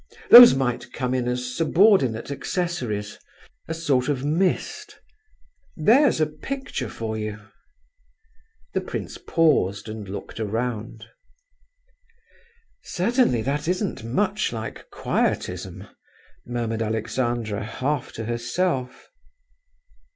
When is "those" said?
0.31-0.55